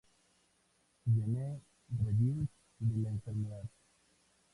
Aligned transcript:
Gene 1.15 1.61
Reviews 2.03 2.49
de 2.79 3.01
la 3.03 3.09
enfermedad 3.11 3.69